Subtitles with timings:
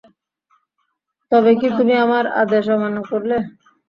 [1.31, 3.37] তবে কি তুমি আমার আদেশ অমান্য করলে?